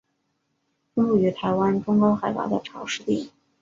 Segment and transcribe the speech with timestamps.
[0.95, 3.31] 分布于台湾中高海拔的潮湿地。